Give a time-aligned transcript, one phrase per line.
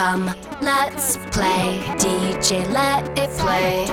[0.00, 0.30] Come,
[0.62, 1.78] let's play.
[1.98, 3.86] DJ, let it play.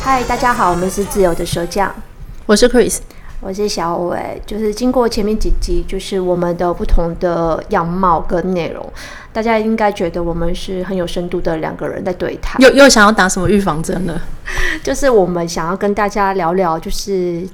[0.00, 1.92] 嗨，大家好，我们是自由的蛇匠，
[2.46, 2.98] 我是 Chris，
[3.40, 4.40] 我是小伟。
[4.46, 8.88] 就是经过前面几集，就是我们的不同的样貌跟内容，
[9.32, 12.62] 大家应该觉得我们是很有深度的两个人在对谈。
[12.62, 14.20] 又又想要打什么预防针呢？
[14.84, 17.44] 就是我们想要跟大家聊聊，就是。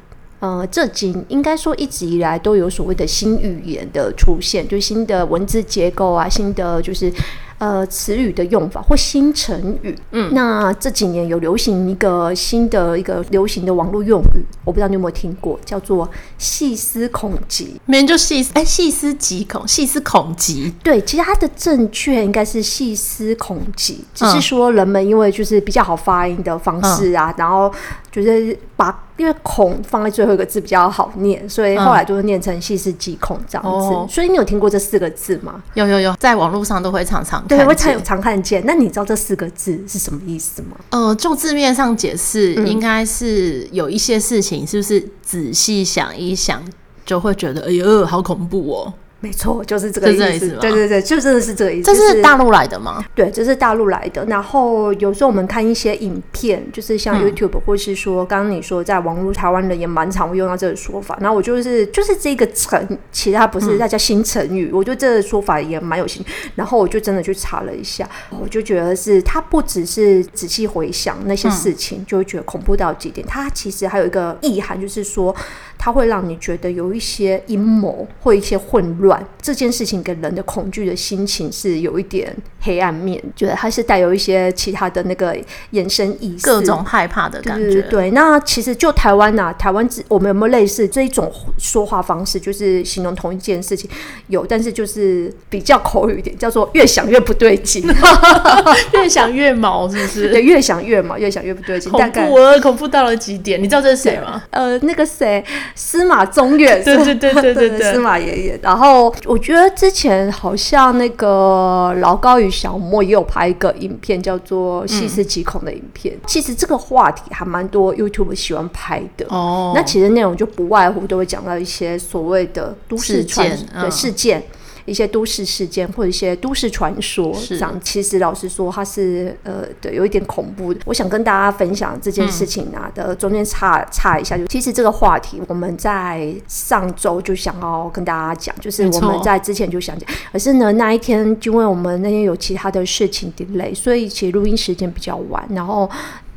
[0.41, 7.13] 呃，这几应该说一直以来都有所谓的新语言的出现，就新的文字结构啊，新的就是
[7.59, 9.99] 呃词语的用法或新成语。
[10.13, 17.75] 嗯，那这几年有流行一个新的一个流行的网络用语，我不知道你有没有听过，叫做细思恐极。
[17.87, 20.73] 没人就细思哎，细思极恐，细思恐极。
[20.85, 27.73] 对，其实它的正确应该是细思恐极，只是说人们因为就是比较好发音的方式啊，嗯、然后
[28.13, 29.05] 就是把。
[29.19, 33.69] 因为“恐”放在最后一个字比较好念，所以后来就会念成“细思极恐”这样子。
[33.69, 34.07] 哦。
[34.09, 35.63] 所以你有听过这四个字吗？
[35.75, 38.63] 有有有，在网络上都会常常看对，会常常看见。
[38.65, 40.77] 那你知道这四个字是什么意思吗？
[40.91, 46.63] 呃，就字面上解释，嗯、应该是有一些事情，是不是仔细想一想，
[47.05, 48.95] 就会觉得哎呦，好恐怖哦。
[49.21, 50.33] 没错，就是这个意思。
[50.33, 51.93] 意思对对对，就真的是这个意思。
[51.93, 53.05] 这是大陆来的吗？
[53.17, 54.25] 对，这是大陆来的。
[54.27, 61.19] 然后有时候我们看一些影片，就是像 YouTube，、嗯、或是说刚刚你说在网络台湾人也蛮常会用到这个说法。
[61.21, 64.71] 然后我就是就是这个成，其他不是在叫新成语。
[64.71, 66.31] 嗯、我觉得这个说法也蛮有兴趣。
[66.55, 68.09] 然后我就真的去查了一下，
[68.41, 73.27] 我就觉得是它不只是仔细回想那些事情，嗯、就会觉得恐怖到极点。
[73.27, 75.35] 它其实还有一个意涵，就是说
[75.77, 79.08] 它会让你觉得有一些阴谋或一些混乱。
[79.41, 85.37] 这件事情给人的恐惧的心情是有一点黑暗面，觉得它是带有一些其他的那个
[85.71, 87.81] 延伸意思，各种害怕的感觉。
[87.83, 93.89] 对，对，那其实就台湾呐、啊，台湾我们有没有类似这一种说话方式，就是形容同一件事情？
[94.27, 97.83] 有，但是就是比较口语一点，叫做越想越不对劲，
[98.93, 100.29] 越想越毛，是不是？
[100.31, 101.91] 对，越想越毛，越想越不对劲。
[101.91, 103.63] 恐怖，我恐怖到了极点。
[103.63, 104.43] 你知道这是谁吗？
[104.51, 105.43] 呃，那个谁，
[105.75, 106.83] 司马中原。
[106.85, 108.61] 对对对对对对， 司马爷爷。
[108.63, 108.98] 然后。
[109.27, 116.15] 我觉得之前好像那个老高与小莫也有拍一个影片，叫做《细思极恐》的影片。
[116.15, 119.27] 嗯、其实这个话题还蛮多 YouTube 喜欢拍的。
[119.29, 124.43] 哦，那其实内容就不外乎都会讲到一些所谓的都市传的事件。
[124.89, 130.81] 一些都市事件或者一些都市传说，这样其实老实说，它是呃，对，有一点恐怖的。
[130.87, 145.89] 我想跟大家分享这件事情啊的中间差差一下，就其实这个话题我们在上周就想要跟大家讲，就是我们在之前就想讲，可是呢那一天就因为我们那天有其他的事情 delay，所以其实录音时间比较晚，然后。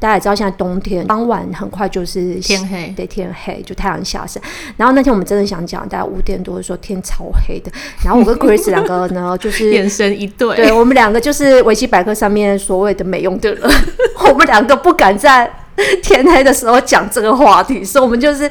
[0.01, 4.41] 大家也知道，现在冬天傍晚很快就是天黑，对，天黑就太阳下山。
[4.75, 7.71] 然后那天我们真的想讲，大概五点多的时候天超黑的。
[8.03, 13.71] 然后我跟 Chris 两个呢，就是眼神一对，对我们两个就是维基百科上面所谓的没用的人，
[14.27, 15.47] 我们两个不敢在
[16.01, 18.49] 天黑的时候讲这个话题，所以我们就是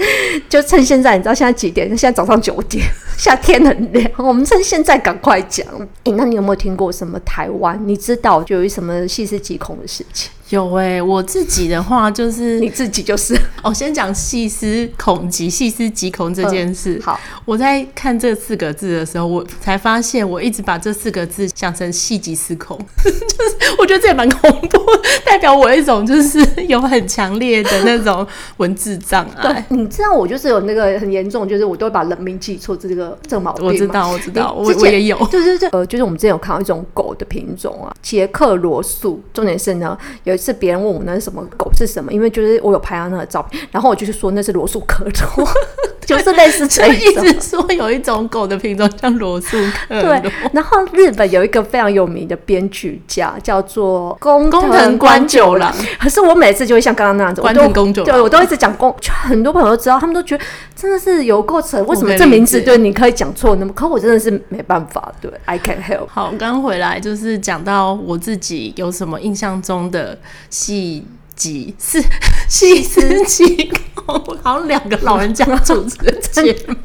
[0.49, 1.89] 就趁现在，你知道现在几点？
[1.89, 2.85] 现在早上九点，
[3.19, 5.67] 夏天很亮，我们趁现在赶快讲。
[6.05, 7.77] 诶，那你有没有听过什么台湾？
[7.85, 10.31] 你知道就有什么细思极恐的事情？
[10.51, 16.97] 有哎、欸，我自己的话就是你自己就是 哦，先讲细思恐极、细思极恐这件事。
[16.97, 24.79] 嗯、好，我在看这四个字的时候，我才发现我一直把这四个字想成细极思恐， 就是我觉得这也蛮恐怖，
[25.25, 29.65] 代表我一种就是有很强烈的那种文字障碍。
[29.69, 33.65] 你知道我就是有那个很严重，就是我都会把人名记错这个这个毛病。
[33.65, 35.17] 我知道，我知道，我我也有。
[35.31, 39.23] 就是这呃，就是我们之前有看到一种狗的品种啊，捷克罗素。
[39.33, 40.40] 重点是呢，有。
[40.41, 45.13] 是别人问我那是什么狗是什么，因为就是我有拍到那个照片，然后我就是说那是罗素科的，
[46.07, 47.25] 就是类似这一种。
[47.27, 49.57] 一直说有一种狗的品种叫罗素
[49.89, 50.01] 科。
[50.01, 63.73] 对，然后日本有一个非常有名的编剧家叫做工藤官九郎，可是我每次就会像刚刚那样子，官藤宫九郎，对我都一直讲工，就很多朋友都知道，他们都觉得真的是有够扯，为什么这名字对你可以讲错那么？
[63.73, 66.07] 可我真的是没办法，对，I can't help。
[66.09, 70.19] 好，刚回来就是讲到我自己有什么印象中的。
[70.49, 71.05] 细
[71.35, 72.03] 几是
[72.49, 76.77] 细思极恐，好像两个老人家主持的节目。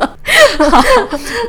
[0.69, 0.81] 好，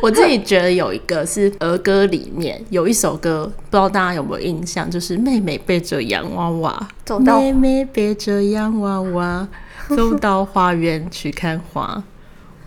[0.03, 9.47] 我自己觉得有一个是儿歌里面有一首歌，不知道大家有没有印象，就是妹妹背着洋娃娃，走到妹妹背着洋娃娃，
[9.89, 12.03] 走到花园去看花。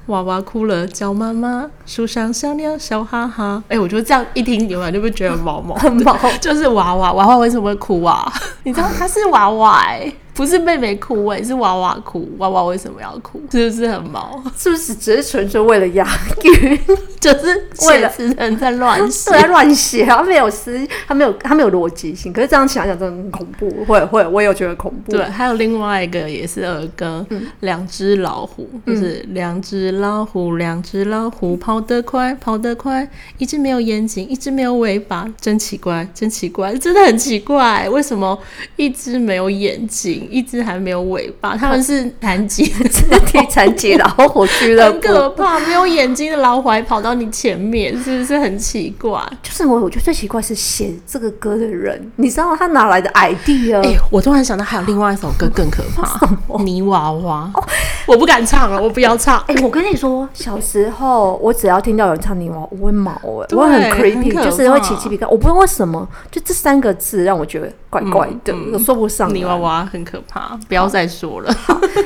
[0.09, 1.69] 娃娃哭了，叫妈妈。
[1.85, 3.63] 树上小鸟笑哈哈。
[3.67, 6.17] 哎、欸，我觉得这样一听，你们就会觉得毛毛，很 毛。
[6.41, 8.31] 就是娃娃，娃娃为什么会哭啊？
[8.63, 9.85] 你知道他是娃娃、
[10.33, 12.29] 不是妹妹哭哎、欸，是娃娃哭。
[12.39, 13.41] 娃娃为什么要哭？
[13.51, 14.41] 是不是很毛？
[14.57, 16.07] 是不是只是纯粹为了押
[16.44, 16.79] 韵？
[17.30, 22.31] 就是为了 人在乱写，在乱写，他没有思，他没有他没有逻辑性。
[22.31, 25.12] 可是这样想想真的很恐怖，会会，我也有觉得恐怖。
[25.12, 33.06] 对，还有另外一个也是儿歌，嗯、两只老虎，就是两只老虎，两只老虎跑得快，跑得快，
[33.38, 38.39] 一只没有眼睛，一只没有尾巴，真奇怪，真奇怪，真的很奇怪，为什么
[38.77, 41.56] 一只没有眼睛，一只还没有尾巴？
[41.60, 47.08] 他们是残疾，肢体残疾老虎俱乐部，很可怕，没有眼睛的老虎还跑到。
[47.09, 49.19] 到你前面是不是很奇怪？
[49.41, 53.77] 就是我，我觉得最奇怪是写这个歌的人，你知道他哪来的 idea？
[53.77, 56.07] 哎、欸，我突然想到还有另外一首歌更可怕，
[56.63, 57.63] 《泥娃娃》哦。
[58.06, 59.39] 我不敢唱了，我不要唱。
[59.47, 65.29] 哎、欸，我跟你说，小时候我只要听到有人唱《泥娃娃》，我会毛哎、欸，我会很 creepy，很就是会起鸡皮疙瘩。
[65.29, 69.33] 我不知道为什么，就这三个字让我觉得怪怪的，嗯嗯、我说不上。
[69.33, 71.55] 泥娃娃很可怕，不要再说了。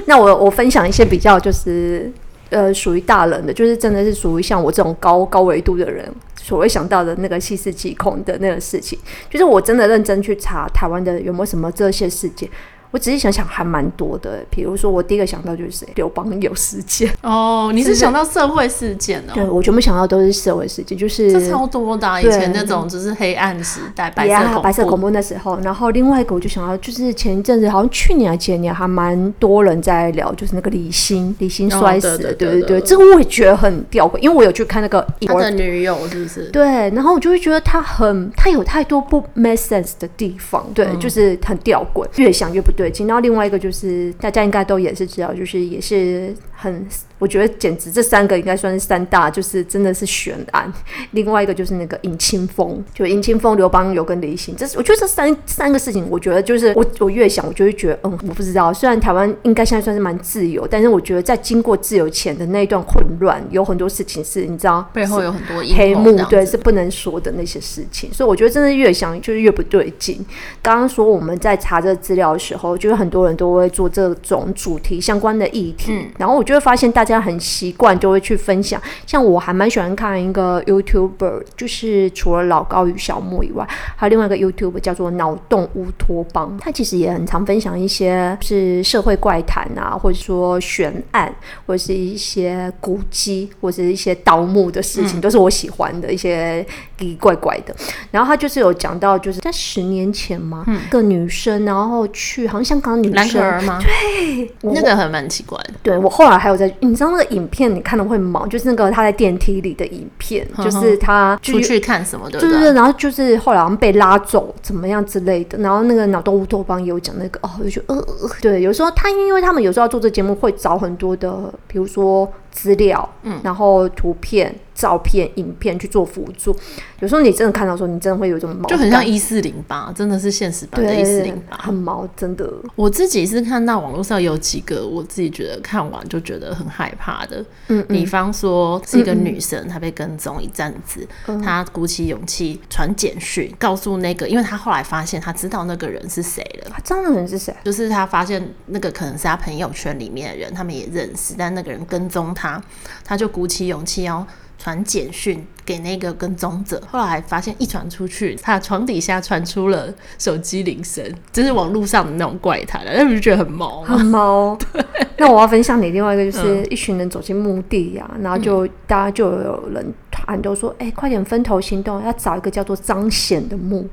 [0.06, 2.12] 那我我分享一些比较就是。
[2.54, 8.98] 呃，属于大人的，就是真的是属于像我这种高高维度的人所谓想到的那个细思极恐的那个事情，
[9.30, 12.48] 就是我真的认真去查台湾的有没有什么这些事件。
[12.94, 14.46] 我仔细想想，还蛮多的。
[14.52, 15.88] 比如说，我第一个想到就是谁？
[15.96, 17.12] 刘邦有事件。
[17.24, 19.32] 哦，你是想到社会事件哦？
[19.34, 22.22] 对，我全部想到都是社会事件，就是这超多的、啊。
[22.22, 25.60] 以前那种就是黑暗时代，白色恐怖，白色恐怖那时候。
[25.62, 32.32] 然后另外一个，我就想到就是前一阵子，好像去年还前年，还蛮多人在聊，就是那个李欣，李欣摔死的。
[32.36, 36.44] 对对对，这个我也觉得很吊诡，因为我有去看那个他的女友，是不是？
[36.52, 43.08] 对，然后我就会觉得他很，他有太多不 make sense 的地方，对，嗯、就是很吊诡，越想越不对对。
[43.08, 43.64] 然后另外一个。
[43.64, 46.86] 就是大家应该都也是知道，就是也是很。
[47.24, 50.70] 我觉得简直这三个应该算是三大，就是真的是悬案。
[51.12, 58.74] 另外一个就是那个尹清风，就尹清风、刘邦有跟李行，这是我觉得这三三个事情，我觉得就是我我越想，我就会觉得，嗯，我不知道。
[58.74, 68.12] 虽然台湾应该现在算是蛮自由，但是我觉得在经过自由前的那一段混乱，有很多事情是你知道背后有很多黑幕，对，是不能说的那些事情。
[68.12, 70.20] 所以我觉得真的越想就是越不对劲。
[70.62, 77.13] 刚刚说我们在查这资料的时候，就是很多人都会做这种主题相关的议题，嗯、然后我就会发现大家。
[77.22, 91.34] 很习惯就会去分享，像我还蛮喜欢看一个 YouTuber，就是除了老高与小莫以外，还有另外一个 YouTuber 叫做脑洞乌托邦，他其实也很常分享一些是社会怪谈啊，或者说悬案，
[91.66, 96.66] 或者是一些古迹，或者是一些盗墓的事情，嗯、都是我喜欢的一些
[96.98, 97.76] 奇奇怪怪的。
[98.12, 103.62] 然后他就是有讲到，就是在十年前嘛，嗯、一个女生然后去好像香港女生？
[103.80, 105.74] 对，那个还蛮奇怪的。
[105.82, 107.03] 对，我后来还有在，你知道。
[107.12, 122.32] 那个影片你看了会毛，就是那个他在电梯里的影片，呵呵就是他出去看什么的，对对对，然后就是后来好像被拉走怎么样之类的，然后那个脑洞乌托邦也有讲那个哦，我就觉得呃呃，对，有时候他因为他们有时候要做这节目会找很多的，比如说。
[122.54, 126.56] 资料，嗯，然后图片、照片、影片去做辅助。
[127.00, 132.50] 有时候你真的看到说，你真的会有这种毛，就很像一四零八，真的是现实版的一四零八，很毛，真的。
[132.76, 137.44] 我自己是看到网络上有几个，我自己觉得看完就觉得很害怕的。
[137.68, 141.06] 嗯，比方说是一个女生，她被跟踪一阵子，
[141.44, 146.72] 她鼓起勇气传简讯告诉那个，因为她后来发现她知道那个人是谁了。
[146.72, 147.54] 她知道那个人是谁？
[147.66, 152.43] 就是她发现那个可能是她朋友圈里面的人，他们也认识，但那个人跟踪她。
[152.44, 152.62] 他
[153.06, 154.26] 他就鼓起勇气要
[154.58, 159.88] 传简讯给那个跟踪者，后来发现一传出去，他的床底下传出了
[160.20, 163.98] 手机铃声，就是网络上的那种怪谈了，那不是觉得很毛吗？
[163.98, 164.58] 很毛。
[164.74, 164.86] 对
[165.18, 169.94] 那我要分享你另外一个，就是一群人走进墓地呀、啊，嗯、然后就大家就有人
[170.26, 173.88] 喊都说：“哎、欸，快点分头行动，要找一个叫做张显的墓。”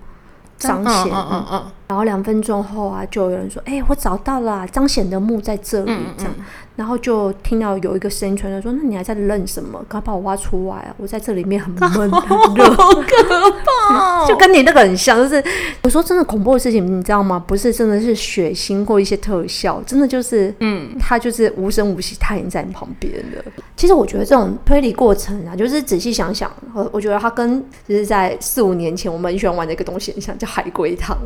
[0.58, 6.32] 张显，嗯嗯嗯，然后两分钟后啊，就有人说：“哎、欸，我找到了张显的墓在这里。”这样，
[6.76, 9.84] 然后就听到有一个声音传来说：“那你还在愣什么？
[9.88, 10.94] 赶快把我挖出来啊！
[10.98, 13.50] 我在这里面很闷 很热，好可
[13.88, 15.16] 怕、哦，就跟你那个很像。
[15.18, 15.42] 就是
[15.82, 17.42] 我说真的恐怖的事情，你知道吗？
[17.44, 23.42] 不是真的是血腥或一些特效，真的就是，嗯，他就是无声无息，他已经在你旁边了。
[23.76, 31.18] 其实我觉得这种推理过程啊，就是仔细想想，我我觉得他跟就是在四五年前我们很喜欢玩的一个东西很像，叫海龟汤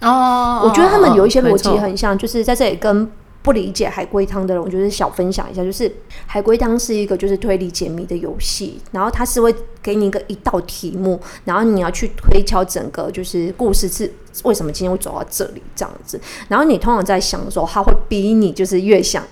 [0.00, 0.62] 哦。
[0.64, 3.10] 我觉得他们有一些逻辑很像，就是在这里跟
[3.42, 5.90] 不理解海龟汤的人，我觉得小分享一下，就是
[6.26, 14.12] 海龟汤是一个就是推理解谜的游戏，然后它是会给你一个一道题目，然后你要去推敲整个就是故事是
[14.44, 19.24] 为什么今天会走到这里这样子，然后你通常在想的时候，他会逼你就是越想。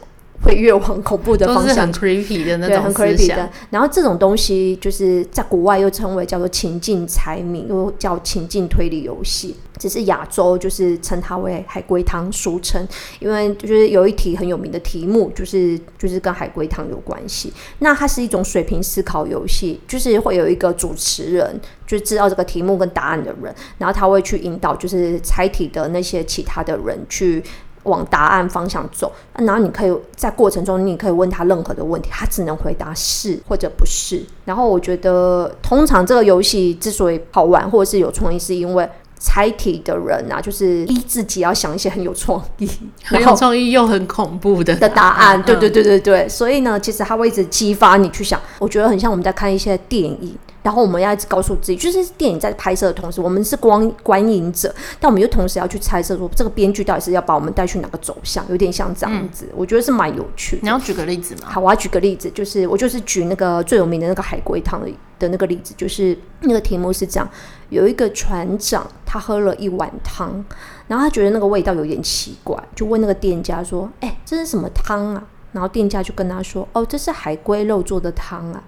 [0.42, 3.50] 会越往恐怖的方向，很 creepy 的那种对，很 creepy 的。
[3.71, 9.57] 然后这种东西就是在国外又称为叫做情境猜谜，又叫情境推理游戏。
[9.78, 12.85] 只是亚洲就是称它为海龟汤，俗称，
[13.21, 17.52] 因为就是有一题很有名的题目，就是就是跟海龟汤有关系。
[17.78, 27.40] 那它是一种水平思考游戏，就是会有一个主持人，就是知道这个题目跟答案的人，然后他会去引导，就是猜题的那些其他的人去
[27.88, 29.12] 往答案方向走。
[29.35, 34.23] 然后你可以在过程中，你可以问他任何的问题，他只能回答是或者不是。
[34.45, 38.88] 然后我觉得，通常这个游戏之所以好玩或者是有创意，是因为。
[39.21, 42.71] 猜题的人啊，就是逼自己要想一些很有创意、
[43.02, 45.42] 很有创意又很恐怖的的答案。
[45.42, 48.40] 对对对对对，所以呢，其实它会一直激发你去想。
[48.61, 59.49] 我觉得很像我们在看一些电影，然后我们要一直告诉自己，就是电影在拍摄的同时，我们是光观影者，但我们又同时要去猜测说，这个编剧到底是要把我们带去哪个走向，有点像这样子。
[59.55, 60.62] 我觉得是蛮有趣的。
[60.62, 61.43] 你要举个例子吗？
[61.45, 67.29] 好，我要举个例子，就是我就是举那个最有名的那个海龟汤的的那个例子，就是那个题目是这样。
[67.71, 70.45] 有一个船长，他喝了一碗汤，
[70.87, 75.23] 然后他觉得那个味道有点奇怪，就问那个店家说：“哎、欸，这是什么汤啊？”
[75.53, 78.62] 然后店家就跟他说：“哦，这是海龟肉做的汤啊。”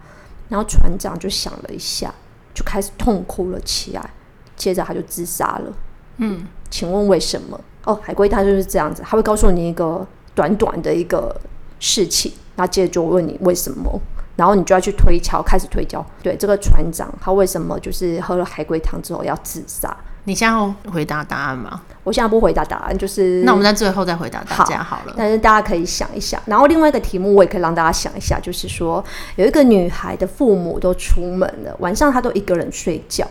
[0.51, 2.13] 然后船长就想了一下，
[2.53, 4.11] 就开始痛哭了起来，
[4.57, 5.73] 接着他就自杀了。
[6.19, 7.59] 嗯，请问为什么？
[7.85, 11.35] 哦，海龟汤就是这样子，他会告诉你一个短短的一个
[11.79, 13.99] 事情，然后接着就问你为什么。
[14.37, 16.05] 然后你就要去推敲，开始推敲。
[16.23, 19.95] 对，这个船长他为什么就是喝了海龟汤之后要自杀？
[20.25, 21.83] 你现在要回答答案吗？
[22.05, 25.13] 我现在不回答答案，就是那我们在最后再回答大家好了。
[25.13, 26.41] 好，但是大家可以想一想。
[26.47, 29.05] 然后另外一个题目我也可以让大家想一下，就是说
[29.37, 33.27] 有一个女孩的父母都出门了，晚上她都一个人睡觉，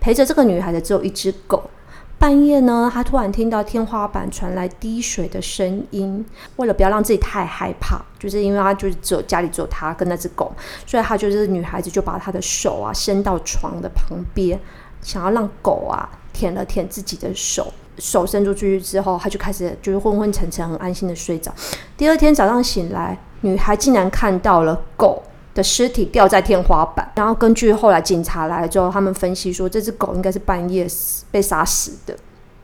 [0.00, 1.70] 陪着这个女孩的只有一只狗。
[2.18, 6.24] 半夜呢，她突然听到天花板传来滴水的声音。
[6.56, 10.52] 为了不要让自己太害怕，就是因为她就是只有家里只有她跟那只狗，
[10.86, 14.60] 所以她就是女孩子就把她的手啊伸到床的旁边，
[15.00, 16.06] 想要让狗啊
[16.40, 17.70] 舔了舔自己的手。
[17.98, 21.52] 手伸出去之后，他就开始就是昏昏沉沉，很安心的睡着。
[21.98, 32.16] 第二天早上醒来，女孩竟然看到了狗的尸体掉在天花板，然后根据后来警察来了之后，他们分析说，这只狗应该是半夜死被杀死的。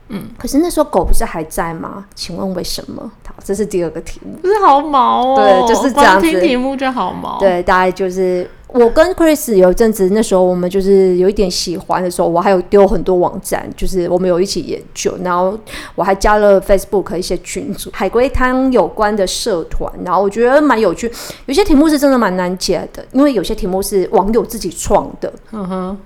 [0.09, 2.05] 嗯，可是那时候狗不是还在吗？
[2.15, 3.11] 请问为什么？
[3.27, 5.35] 好，这是第二个题目，不是好毛哦。
[5.35, 6.25] 对，就是这样子。
[6.25, 7.37] 听题目就好毛。
[7.37, 15.57] 对，大概就是我跟 Chris 有一阵子，那时候我们就是有一点喜欢的时候，我还有丢很多网站，就是我们有一起研究，然后
[15.95, 21.11] 我还加了 Facebook 一些群组，海龟汤有关的社团，然后我觉得蛮有趣。
[21.45, 25.31] 有些题目是真的蛮难解的，因为有些题目是网友自己创的。
[25.51, 25.97] 嗯哼。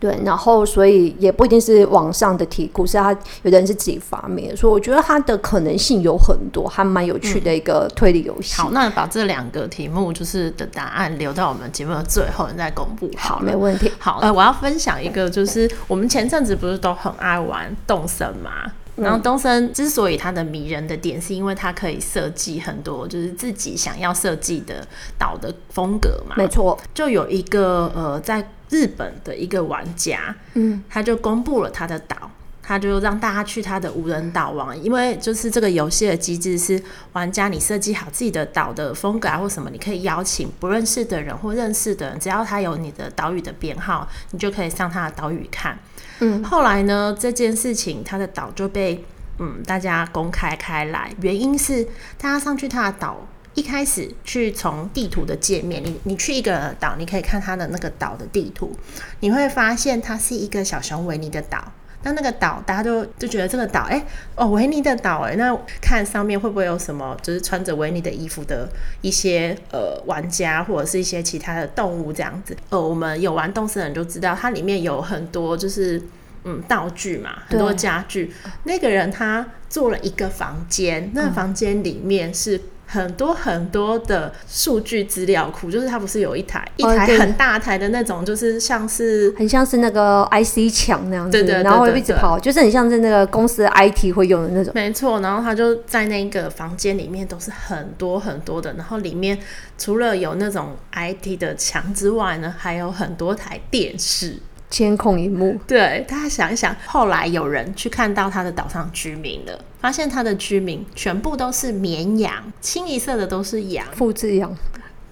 [0.00, 8.54] 对，然后所以也不一定是网上的题库，是他有的人是自己发明的，所以我觉得它的可能性有很多，还蛮有趣的一个推理游戏。
[8.54, 13.34] 嗯、好，那把这两个题目就是的答案留到我们节目的最后再公布好。
[13.34, 13.92] 好，没问题。
[13.98, 18.50] 好，呃，我要分享一个，就是我们前阵子不是都很爱玩动森吗？
[18.96, 24.86] 然后东森之所以它的迷人的点，是因为它可以设计很多就是自己想要设计的
[25.18, 26.34] 岛的风格嘛。
[26.36, 28.46] 没错，就有一个呃在。
[28.72, 32.30] 日本的一个玩家，嗯，他就公布了他的岛，
[32.62, 36.80] 他就让大家去他的无人岛玩，因为就是这个游戏的机制是
[37.12, 45.76] 玩家你设计好自己的岛的风格啊或什么，你可以邀请不认识的人或认识的人，只要他有你的岛屿的编号，你就可以上他的岛屿看。
[46.20, 49.04] 嗯，后来呢，这件事情他的岛就被
[49.38, 51.84] 嗯大家公开开来，原因是
[52.16, 53.26] 大家上去他的岛。
[53.54, 58.76] 一开始去从地图的界面，你你去一个岛，你可以看它的那个岛的地图，
[59.18, 61.72] 你会发现它是一个小熊维尼的岛。
[62.02, 64.02] 那那个岛，大家都就觉得这个岛，哎、
[64.34, 68.68] 哦，维尼的岛，哎，那看上面会不会有什么，就是穿着维尼的衣服的
[69.02, 72.56] 一些呃玩家，或者是一些其他的动物这样子。
[72.70, 76.02] 呃，我们有玩动森的人就知道，它里面有很多就是
[76.44, 78.32] 嗯道具嘛，很多家具。
[78.64, 82.60] 那个人他做了一个房间，那个房间里面是。
[82.92, 94.72] 很多很多的数据资料库，就是它不是有一台一台很大台的那种，就是像是很像是那个 IC 墙那样子，对对，然后会一直跑，就是很像是那个公司的 IT 会用的那种。
[94.74, 99.38] 没错，然后他就在那个房间里面都是很多很多的，然后里面
[99.78, 104.36] 除了有那种 IT 的墙之外呢，还有很多台电视。
[104.70, 114.56] 监控一幕，对，大家想一想，后来有人去看到他的岛上居民了，发现他的居民全部都是绵羊，清一色的都是羊，复制羊，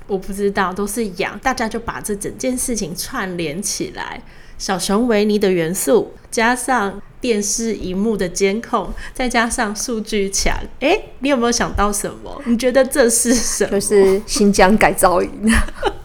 [0.06, 4.22] 我不知道都是羊，大家就把这整件事情串联起来，
[4.56, 12.42] 小熊维尼的元素加上电视荧幕的监控，再加上数据墙，哎、欸，你有没有想到什么？
[12.46, 13.70] 你觉得这是什么？
[13.72, 15.30] 就是新疆改造营。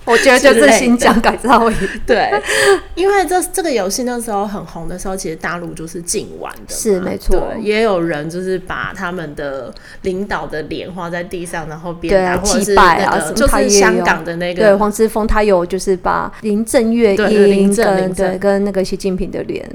[0.06, 1.78] 我觉得就是新疆改造营。
[2.06, 2.30] 对，
[2.94, 6.76] 因为这这个游戏那时候很红的时候，其实大陆就是禁玩的。
[6.76, 19.66] 是没错，也有人就是把他们的领导的脸画在地上，然后鞭打，祭拜啊，什么就是香港的那个对黄之锋，他有就是把林郑月英跟对跟那个习近平的脸，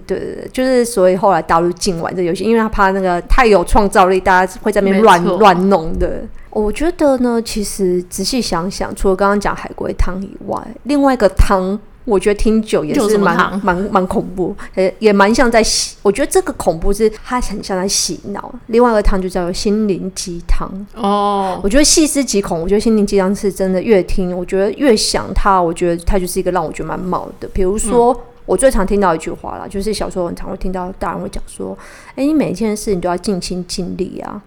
[0.00, 0.84] 对对对，就是。
[0.84, 6.22] 所以后来大陆禁玩这游戏，因为他怕那个太有创造力，大家会在那边乱乱弄的。
[6.50, 15.96] 我觉得呢，其实仔细想想，除了刚刚讲海龟汤以外，另外一个汤，我觉得听久也是蛮蛮蛮恐怖，也也蛮像在洗。
[16.02, 18.54] 我觉得这个恐怖是它很像在洗脑。
[18.66, 21.58] 另外一个汤就叫做心灵鸡汤哦。
[21.64, 27.48] 我觉得细思极恐，我觉得心灵鸡汤是真的，越听我觉得越想它，我觉得它就是一个让我觉得蛮毛的。
[27.54, 28.12] 比如说。
[28.12, 31.76] 嗯我最常听到一句话啦，就是小时候很常会听到大人会讲说
[32.12, 34.42] ：“哎、欸，你每一件事你都要尽心尽力啊。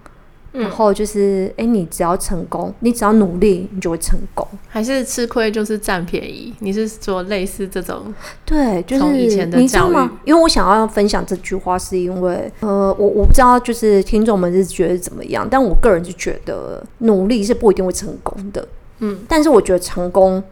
[0.54, 6.54] 嗯”然后就是：“哎、欸，你只要成功，你只要努力，你就会成功。”还是吃亏就是占便宜？
[6.60, 8.13] 你是说类似这种？
[8.46, 10.20] 对，就是以前的你知道吗？
[10.25, 18.68] 因为我想要分享这句话，是因为呃，我我不知道就是听众们是觉得怎么样，但我个人就觉得努力是不一定会成功的。
[19.00, 20.44] 嗯，但是我觉得成功。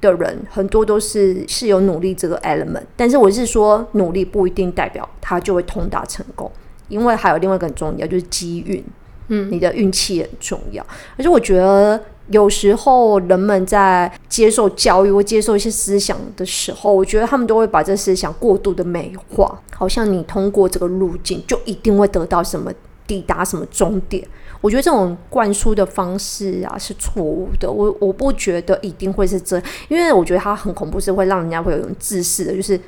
[0.00, 6.50] 的人很多都是是有努力这个 element，但是我是说努力不一定代表他就会通达成功，
[6.88, 8.84] 因为还有另外一个很重要就是机运，
[9.28, 10.84] 嗯，你的运气很重要。
[11.16, 22.70] 而且我觉得有时候人们在接受教育或接受一些思想的时候，我觉得他们都会把这思想过度的美化，好像你通过这个路径就一定会得到什么，
[23.06, 24.22] 抵达什么终点。
[24.60, 32.78] 我觉得这种灌输的方式啊是错误的，我我不觉得一定会是这，因为我觉得它很恐怖，是会让人家会有一种自私的，就是，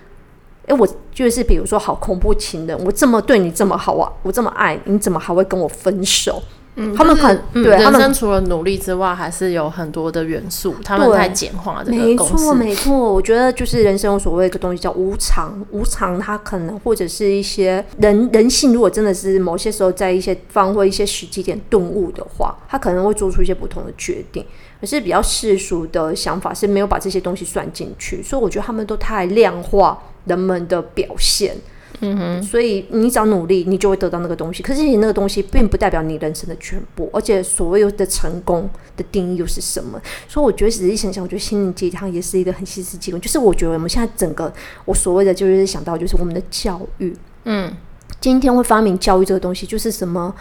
[0.66, 6.42] 哎，我就是比如说好恐怖情人，我这么对你这么好啊，我这么爱，你怎么还会跟我分手？
[6.76, 13.12] 嗯，他们很、就是、对，他们除了努力之外，还是有很多的元素，他们在简化这个没错，没错。
[13.12, 24.44] 我觉得就是人生有所谓一个东西叫无常，无常它可能或者是一些人人性，如果真的是某些时候在一些方或一些时机点顿悟的话，他可能会做出一些不同的决定。
[24.80, 31.56] 可是比较世俗的想法是没有把这些东西算进去，所以我觉得他们都太量化人们的表现。
[32.02, 34.62] 嗯哼，所以你只要努力，你就会得到那个东西。
[34.62, 40.00] 可是你那个东西并不代表你人生的全部，而且所谓的成功的定义又是什么？
[40.26, 43.20] 所以我觉得仔细想想，我觉得心灵鸡汤也是一个很细思极恐。
[43.20, 44.50] 就是我觉得我们现在整个
[44.86, 47.70] 我所谓的就是想到就是我们的教育，嗯，
[48.18, 50.34] 今天会发明教育这个东西，就是什么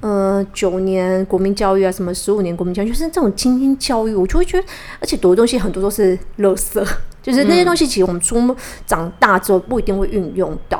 [0.00, 4.66] 呃九年国民教育啊，什么十五年国民教育，就是这种精英教育，我就会觉得，
[5.00, 6.86] 而且读的东西很多都是垃圾，
[7.22, 8.54] 就是那些东西其实我们出
[8.86, 10.75] 长大之后不一定会运用到。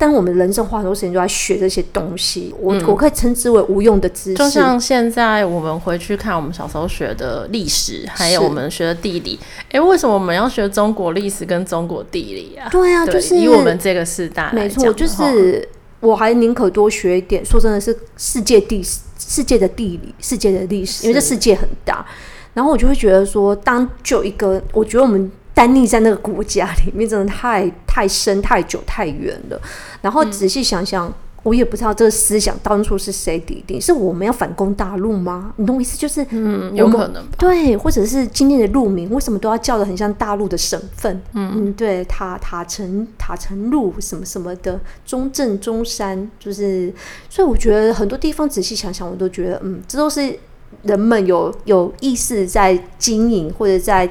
[0.00, 4.34] 但我们人生花很多时间就在学这些东西，我、嗯、我可以称之为无用的知识。
[4.34, 12.66] 就像现在我们回去看我们小时候学的历史，还有我们学的地理，哎、欸，为什么我们要学中国历史跟中国地理啊？
[12.70, 15.68] 对啊，就是以我们这个时代，没错，就是
[16.00, 17.44] 我还宁可多学一点。
[17.44, 18.82] 说真的是世界地
[19.18, 22.06] 世界的地理，世界的历史，因为这世界很大。
[22.54, 25.30] 然后我就会觉得说，当就一个，我觉得我们。
[25.60, 29.60] 单立在那个国家里面，真的太太深、太久、太远了。
[30.00, 35.52] 然后仔细想想，嗯、我也不知道这个思想当初是谁拟定，是我们要反攻大陆吗？
[35.56, 35.98] 你懂我意思？
[35.98, 41.20] 就是嗯，有可能对，或者是今天的路名为什么都要叫的很像大陆的省份？
[41.34, 46.90] 嗯嗯，对，塔塔城塔城路什么什么的，中正中山，就是。
[47.28, 50.38] 所以我觉得很多地方仔细想想，我都觉得，嗯，这都是
[50.84, 54.10] 人们有有意识在经营或者在。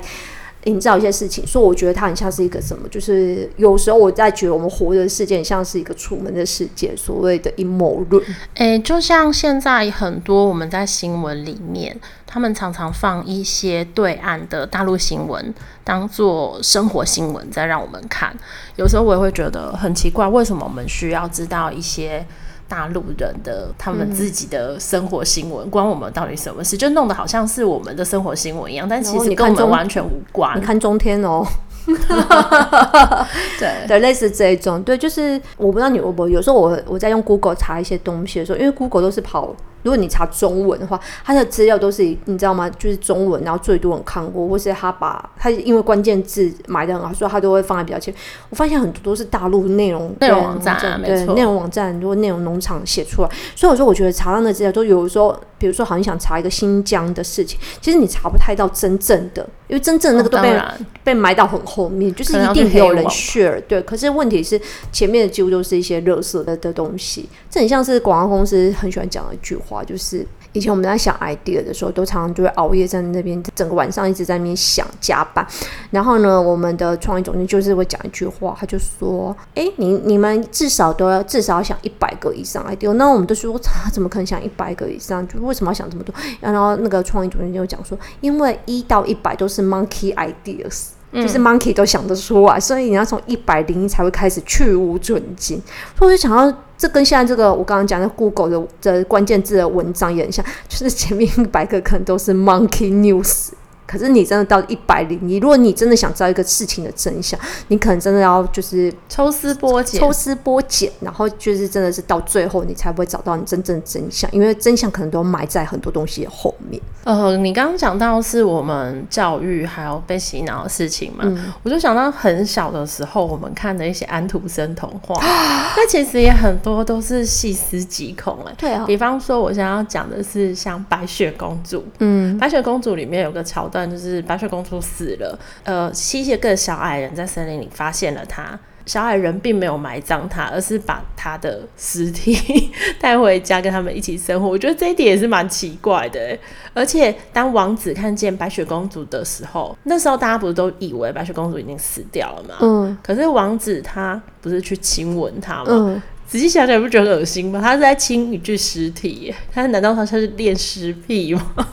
[0.66, 8.22] 营造一些事情，所以我觉得它很像是一个什么，就是有时候我在觉得我们活的世界像是一个楚门的世界，所谓的阴谋论。
[8.56, 18.36] 哎、欸，就像现在很多我们在新闻里面，他们常常放一些对岸的大陆新闻当做生活新闻在让我们看，
[18.76, 22.26] 有时候我也会觉得很奇怪，为什么我们需要知道一些？
[22.70, 26.78] 大陆人的他们自己的生活新闻，关我们到底什么事？
[26.78, 30.56] 就弄得好像是我们的生活新闻一样，但其实跟我们完全无关。
[30.58, 31.46] 你看中天哦，
[33.60, 42.70] 对对，类似这一种，对，就是我不知道你，我有时候我我在用 Google 查一些东西的时候，因为 Google 都是跑如果你查中文的话，它的资料都是你知道吗？
[42.72, 48.14] 就是中文，然后最多人看过，或是他把他因为关键字买的很好，所以他都会放在比较前。
[48.50, 53.30] 我发现很多都是大陆内容 内容网站，啊，对内容网站，如果内容农场写出来。
[53.56, 60.66] 所以我说，我觉得查到的资料都有时候，比如说好像想查一个新疆的事情，其实你查不太到真正的，因为真正的那个都被、哦、
[61.06, 63.62] 被埋到很后面，就是一定有人 share。
[63.68, 64.60] 对，可是问题是
[64.92, 70.26] 前面的几乎都是一些热色的的东西，这很像是广告公司很喜欢讲的一句话，就是。
[70.52, 75.46] 以前我们在想 idea 的时候，都常常就会熬夜在那边，整个晚上一直在那边想加班。
[75.92, 85.26] 然后呢，我们的创意总监就是会讲一句话，他就说：“哎、欸，你你们至少都要至少要想一百个以上 idea。”那我们都说：“他怎么可能想一百个以上？
[85.28, 95.62] 就为什么要想这么多？”然后那个创意总监就讲说：“因为一到一百都是 monkey ideas。”就是 monkey 都想得出来，所以你要从一百零一才会开始去无存菁。
[95.98, 103.50] 所以我就想到，这跟现在这个我刚刚讲的 Google 的的关键字的文章也很像，就是前面一百个可能都是 monkey news。
[103.90, 116.80] 可是你真的到一百零一，如果你真的想知道一个事情的真相，你可能真的要就是抽丝剥茧，抽丝剥茧，然后就是真的是到最后你才会找到你真正的真相，因为真相可能都埋在很多东西的后面。
[117.04, 125.20] 呃，你刚刚讲到是我们教育还有被洗脑的事情嘛，嗯、我就想到很小的时候我们看的一些安徒生童话，
[125.76, 128.54] 那其实也很多都是细思极恐哎。
[128.56, 133.79] 对啊，比方说我想要讲的是像白雪公主，嗯，白雪公主里面有个桥段。
[133.86, 138.58] 就是白雪公主死了，呃，七些个小矮人在森林里发现了她。
[138.86, 144.48] 小矮人并没有埋葬她，而是把她的尸体 带回家跟他们一起生活。
[144.48, 146.36] 我觉得这一点也是蛮奇怪的。
[146.74, 152.56] 而且当王子看见白雪公主的时候，那时候大家不是都以为白雪公主已经死掉了吗？
[152.62, 152.98] 嗯。
[153.04, 155.68] 可是王子他不是去亲吻她吗？
[155.70, 156.02] 嗯。
[156.26, 157.60] 仔细想想，不觉得恶心吗？
[157.62, 161.68] 他是在亲一具尸体，他难道他是练尸癖吗？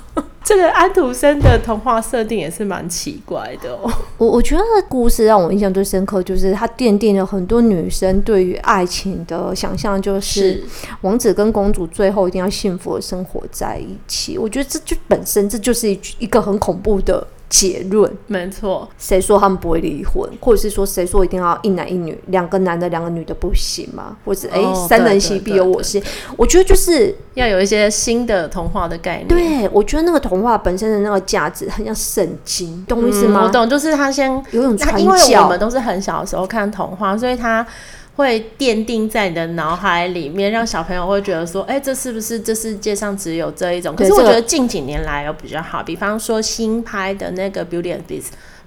[0.47, 3.93] 这个安徒生的童话设定也是蛮奇怪的哦。
[4.17, 10.63] 我我觉得故事让我印象最深刻，就是它奠定了很多女生对于爱情的想象，就是
[11.01, 14.39] 王子跟公主最后一定要幸福的生活在一起。
[14.39, 17.27] 我觉得这就本身这就是一一个很恐怖的。
[17.49, 24.17] 结论没错，谁说他们不会离婚，或者是说谁说一定要一男一女，两个男的两个女的不行吗？
[24.25, 26.03] 或者哎、哦欸，三人行必有我师。
[26.37, 29.29] 我觉得就是要有一些新的童话的概念。
[29.29, 33.45] 对，我觉得那个童话本身的那个价值很像圣经，懂我意思吗？
[33.45, 35.01] 我懂，就是他先有种传教。
[35.01, 37.67] 因为我们都是很小的时候看童话，所以他。
[38.17, 48.23] 会奠定在你的脑海里面，让小朋友会觉得说：“哎、欸，这是不是这世界上只有这一种？”可是我觉得近几年来有比较好，比方说新拍的那个《Beauty and Beast》。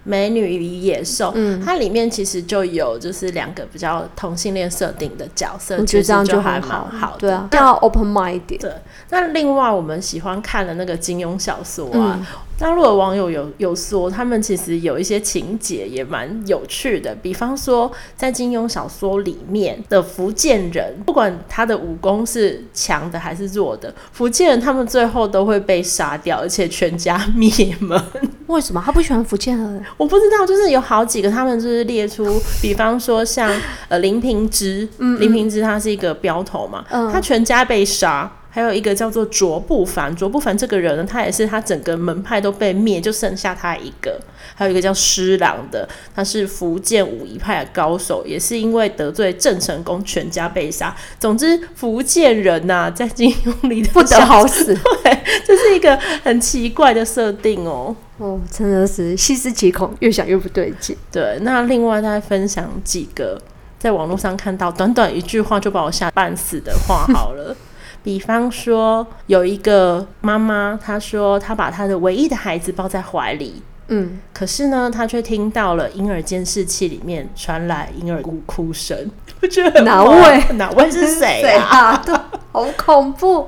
[0.06, 8.42] 美女与野兽，嗯，它里面其实就有就是两个比较同性恋设定的角色，我觉得这样就还蛮好的，对啊，要 open mind。
[8.48, 8.72] 对，
[9.10, 12.26] 那另外我们喜欢看的那个金庸小说啊，嗯、
[12.60, 28.00] 大陆的网友有有说，他们其实有一些情节也蛮有趣的，比方说在金庸小说里面的福建人，不管他的武功是强的还是弱的，福建人他们最后都会被杀掉，而且全家灭门。
[28.48, 29.86] 为什么他不喜欢福建人？
[29.96, 33.50] 我不知道，就是有好几个，他们就是列出，比方说像
[33.88, 38.30] 呃林平之，嗯嗯林平之他是一个镖头嘛，嗯、他全家被杀。
[38.52, 44.20] 还有一个叫做卓不凡，卓不凡这个人呢，他也是他整个门派都被灭，就剩下他一个。
[44.56, 50.94] 还有一个叫施琅的，他是福建武夷派的高手，也是因为得罪郑成功，全家被杀。
[51.20, 57.96] 总之，福建人呐、啊，在金庸里的不得好死，对，这是一个很奇怪的设定哦。
[58.18, 60.98] 哦，真的是细思极恐，越想越不对劲。
[61.12, 63.40] 对，那另外再分享几个
[63.78, 67.56] 在网络上看到短短一句话就把我吓半死的话好了。
[68.04, 79.10] 比方说，有一个妈妈，她说她把她的唯一的孩子抱在怀里，嗯，可是呢，她却听到了婴儿监视器里面传来婴儿哭哭声。
[79.42, 80.44] 我觉得哪位？
[80.56, 81.98] 哪位是谁啊？
[82.06, 82.16] 对，
[82.52, 83.48] 好恐怖。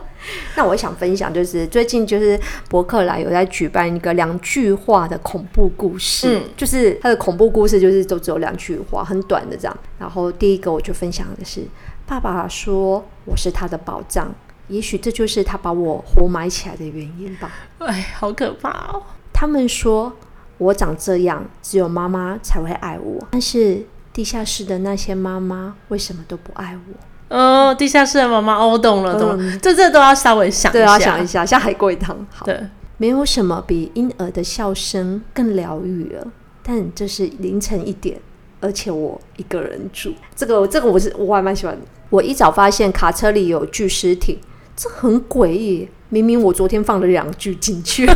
[0.55, 9.75] 那我想分享，就是最近就是博客来有在举办一个两句话的恐怖故事，嗯，就是他的恐怖故事就是都只有两句话，很短的这样。
[9.97, 11.63] 然后第一个我就分享的是。
[12.07, 14.34] 爸爸说：“我是他的宝藏，
[14.67, 19.03] 也许这就是他把我活埋起来的原因吧。”哎，好可怕哦！
[19.34, 20.13] 他们说
[20.57, 26.93] 我长这样，只有妈妈才会爱我，但是地下室的那些妈妈为什么都不爱我？
[27.29, 32.15] 嗯、哦，地下室的妈妈，哦，懂了，懂了，嗯、这这都要稍微想一下，对，要想一下，像海龟汤。
[32.29, 32.60] 好，对，
[32.97, 36.27] 没有什么比婴儿的笑声更疗愈了，
[36.62, 38.19] 但这是凌晨一点。
[38.62, 41.82] 而且我一个人住，这个这个我是我还蛮喜欢的。
[42.10, 44.39] 我一早发现卡车里有具尸体，
[44.78, 45.89] 这很诡异。
[46.10, 48.06] 明明我昨天放了两具进去。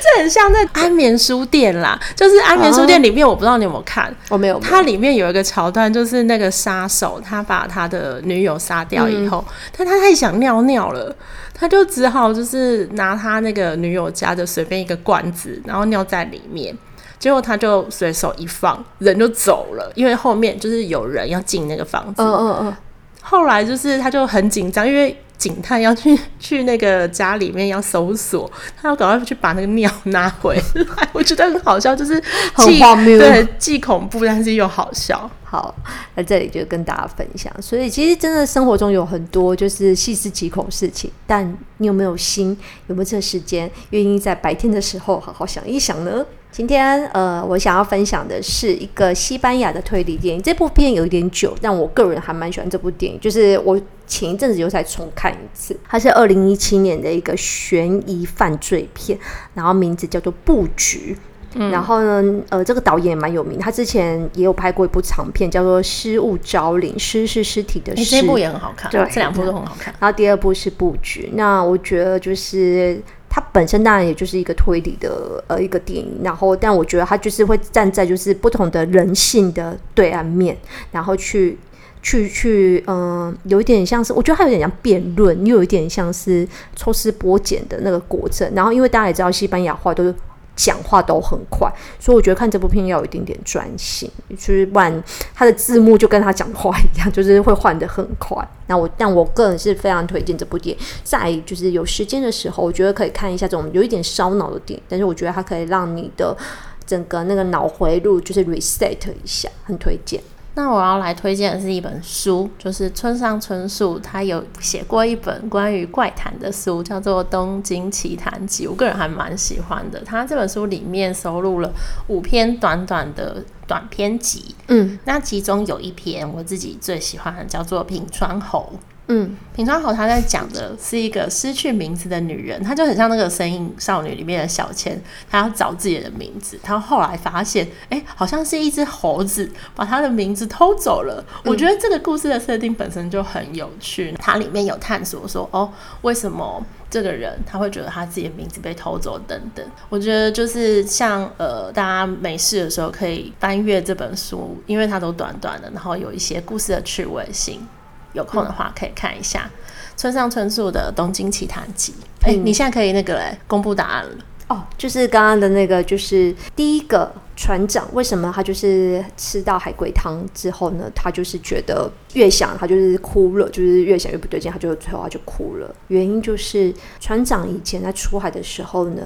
[0.00, 4.60] 这很像那安眠书店啦，就是安眠书店里面，我不知道你有没有看，我没有。
[4.60, 9.44] 它里面有一个桥段，就是那个杀手他把他的女友杀掉以后，
[9.76, 11.14] 但他太想尿尿了，
[11.52, 16.76] 他就只好就是拿他那个女友家的随便一个罐子，然后尿在里面，
[17.18, 22.22] 结果他就随手一放，人就走了，因为后面就是有人要进那个房子。
[22.22, 22.76] 嗯嗯嗯。
[23.20, 25.16] 后来就是他就很紧张，因为。
[25.38, 31.08] 警探要去去那个家里面要搜索，他要赶快去把那个尿拿回来。
[31.12, 32.20] 我觉得很好笑，就是
[32.52, 35.30] 很荒谬，对，既恐怖但是又好笑。
[35.44, 35.72] 好，
[36.16, 37.52] 那这里就跟大家分享。
[37.62, 46.26] 所以其实真的生活中有很多就是细思极恐事情，但你有没有心，有没有这个时间，愿意在白天的时候好好想一想呢？
[46.50, 50.42] 今天呃，我想要分享的是一个西班牙的推理电影。
[50.42, 53.20] 这部片有一点久，但我个人还蛮喜欢这部电影。
[53.20, 55.78] 就是我前一阵子又再重看一次。
[55.86, 59.16] 它是二零一七年的一个悬疑犯罪片，
[59.54, 61.14] 然后名字叫做《布局》。
[61.54, 68.20] 嗯、然后呢，呃，这个导演也蛮有名，他之前也有拍过一部长片，叫做《失物招领》，失是尸体的尸。
[68.20, 69.94] 这部也很好看，对，这两部都很好看。
[70.00, 73.00] 然后第二部是《布局》，那我觉得就是。
[73.28, 80.56] 它本身当然也就是一个推理的呃一个电影，然后但我觉得它就是会站在就是不同的人性的对岸面，
[80.90, 81.58] 然后去
[82.02, 88.50] 去去嗯、有一点像是我觉得它有点像辩论，又有一点像是抽丝剥茧的那个过程。
[88.54, 90.14] 然后因为大家也知道西班牙话都是。
[90.58, 98.36] 讲话都很快，所以我觉得看这部片要有一点点专心，就是不然他的字幕就跟他讲话一样， 就是会换得很快。
[98.66, 106.36] 那我但我个人是非常推荐这部电影，在就是有时间的时候，我觉得可以看一下这种有一点烧脑的电影，但是我觉得它可以让你的
[106.84, 110.20] 整个那个脑回路就是 reset 一下，很推荐。
[110.58, 120.00] 那我要来推荐的是一本书，就是村上春树他有写过一本关于怪谈的书，叫做《东京奇谈集》，我个人还蛮喜欢的。
[120.00, 121.72] 他这本书里面收录了
[122.08, 128.72] 五篇短短的短篇集，嗯，那其中有一篇我自己最喜欢的，叫做《品川侯》。
[129.10, 136.60] 嗯，品川侯他在讲的是一个失去名字的女人，她就很像那个《神隐少女》里面的小千，她要找自己的名字。
[136.62, 141.24] 她后来发现，哎、欸，好像是一只猴子把她的名字偷走了。
[141.44, 149.64] 我觉得这个故事的设定本身就很有趣，它里面有探索说，哦，为什么这个人他会觉得他自己的名字被偷走等等。
[149.88, 157.66] 我觉得就是像呃，大家没事的时候可以翻阅这本书，因为它都短短的，然后有一些故事的趣味性。
[158.12, 159.50] 有空的话可以看一下
[159.96, 161.92] 村上春树的《东京奇谭集》。
[162.26, 164.16] 哎、欸，你现在可以那个嘞，公布答案了
[164.48, 164.62] 哦。
[164.76, 170.90] 就是刚刚的那个，就是第一个船长，为什么他就是吃到海龟汤之后呢？
[170.94, 175.74] 他就是觉得越想他就是哭了，就是越想越不对劲，他就最后他就哭了。
[175.88, 179.02] 原因就是船长以前在出海的时候呢，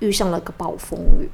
[0.00, 1.28] 遇上了个暴风雨。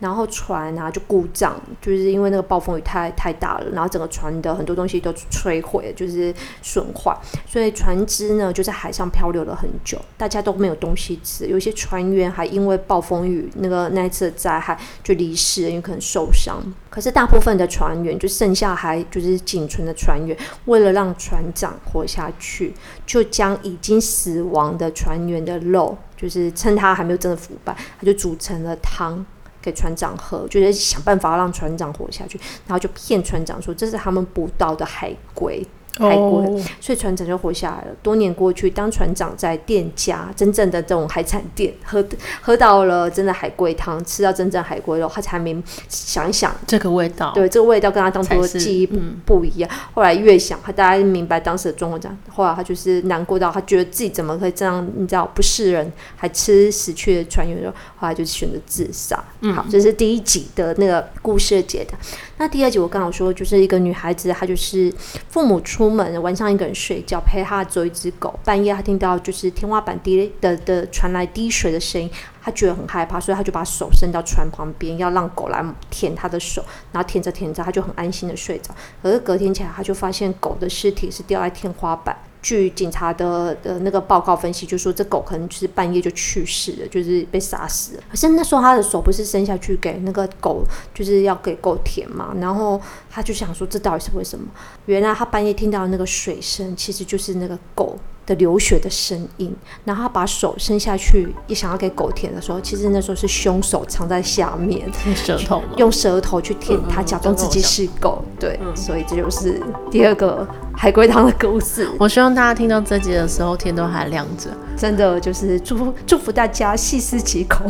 [0.00, 16.60] 然后船啊就故障，就是因为那个暴风雨太太大了，然后整个船的很多东西都摧毁，就是损坏，所以船只呢就在海上漂流了很久，大家都没有东西吃，有些船员还因为暴风雨那个那一次的灾害就离世了，因为可能受伤。
[16.90, 22.74] 可是大部分的船员就剩下还就是仅存的船员，为了让船长活下去，
[23.06, 29.24] 就将已经死亡的船员的肉，就是趁他还没有真的腐败，他就煮成了汤。
[29.64, 35.66] 给船长喝，就是想办法让船长活下去，然后就骗船长说这是他们捕到的海龟。
[35.98, 36.60] 海龟，oh.
[36.80, 37.96] 所以船长就活下来了。
[38.02, 42.04] 多年过去，当船长在店家真正的这种海产店喝
[42.40, 49.70] 喝到了真的海龟汤，吃到真正海龟肉，他才明想一想这个味道，对这个味道跟他当初的记忆不，嗯、不一样。
[49.94, 52.00] 后来越想，他大家明白当时的状况。
[52.00, 57.70] 这样，后来他就是难过到他觉得自己怎么可以这样，你知道不是人，还吃死去的船员肉。
[57.96, 59.22] 后来就选择自杀。
[59.42, 61.96] 嗯，好，这是第一集的那个故事的解答。
[62.44, 64.92] 那第二集我刚好说，就是一个女孩子，她就是
[65.30, 68.38] 父母出门，晚上一个人睡觉，陪她走一只狗。
[68.44, 72.10] 半夜她听到就是天花板滴的的传来滴水的声音，
[72.42, 76.62] 她觉得很害怕，所以她就把手伸到船旁边，要让狗来舔她的手。
[76.92, 78.74] 然后舔着舔着，她就很安心的睡着。
[79.02, 82.14] 可是隔天起来，她就发现狗的尸体是掉在天花板。
[82.44, 88.02] 据警察的的那个报告分析，就说这狗可能是半夜就去世了，就是被杀死了。
[88.10, 92.34] 可是那时候他的手不是伸下去给那个狗，就是要给狗舔嘛。
[92.38, 92.78] 然后
[93.08, 94.44] 他就想说，这到底是为什么？
[94.84, 108.24] 原来他半夜听到那个水声，其实就是那个狗的流血的声音，然后他把手伸下去，也想要给狗舔的时候，其实那时候是凶手藏在下面，用舌头用舌头去舔它，假装自己是狗。
[108.38, 109.60] 对，所以这就是
[109.90, 111.88] 第二个海龟汤的故事。
[111.98, 114.50] 我希望大家听到这集的时候，天都还亮着。
[114.76, 117.66] 真的就是祝福祝福大家细思极恐。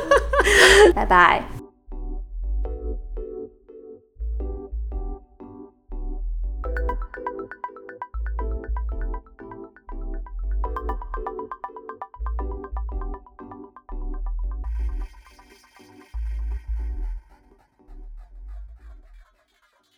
[0.94, 1.55] 拜拜。